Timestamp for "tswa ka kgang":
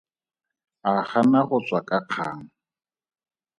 1.65-2.41